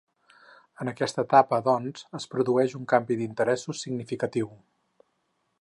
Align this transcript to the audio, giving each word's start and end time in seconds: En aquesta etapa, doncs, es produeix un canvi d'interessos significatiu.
En 0.85 0.89
aquesta 0.91 1.25
etapa, 1.27 1.59
doncs, 1.67 2.07
es 2.21 2.27
produeix 2.33 2.75
un 2.81 2.89
canvi 2.95 3.21
d'interessos 3.23 3.85
significatiu. 3.89 4.55